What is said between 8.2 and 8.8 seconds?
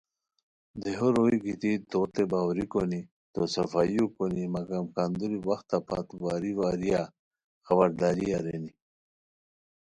ارینی